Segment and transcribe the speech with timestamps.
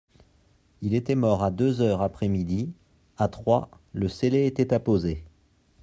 [0.81, 2.73] Il était mort à deux heures après midi;
[3.17, 5.23] à trois, le scellé était apposé.